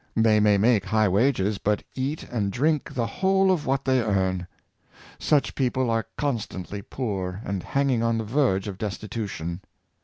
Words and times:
They 0.15 0.39
may 0.39 0.57
make 0.57 0.85
high 0.85 1.07
wages, 1.07 1.59
but 1.59 1.83
cat 1.95 2.23
and 2.31 2.51
drink 2.51 2.91
the 2.95 3.05
whole 3.05 3.51
of 3.51 3.67
what 3.67 3.85
they 3.85 4.01
earn. 4.01 4.47
Such 5.19 5.53
people 5.53 5.91
are 5.91 6.07
constantly 6.17 6.81
poor, 6.81 7.39
and 7.45 7.61
hanging 7.61 8.01
on 8.01 8.17
the 8.17 8.23
verge 8.23 8.67
of 8.67 8.79
destitu 8.79 9.27
tion. 9.29 9.61